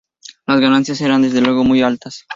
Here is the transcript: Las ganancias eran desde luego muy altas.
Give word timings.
Las 0.47 0.59
ganancias 0.59 0.99
eran 1.01 1.21
desde 1.21 1.41
luego 1.41 1.63
muy 1.63 1.83
altas. 1.83 2.25